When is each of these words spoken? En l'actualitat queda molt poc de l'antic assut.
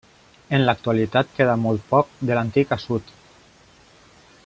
En 0.57 0.63
l'actualitat 0.67 1.29
queda 1.39 1.57
molt 1.65 1.85
poc 1.93 2.17
de 2.31 2.39
l'antic 2.39 2.73
assut. 2.79 3.13